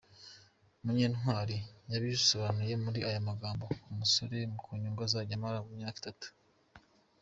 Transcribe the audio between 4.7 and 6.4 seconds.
nyungu uzajya umara imyaka itatu.